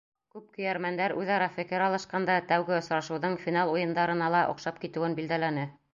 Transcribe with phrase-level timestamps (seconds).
[0.35, 5.73] Күп көйәрмәндәр үҙ-ара фекер алышҡанда тәүге осрашыуҙың финал уйындарына ла оҡшап китеүен билдәләне.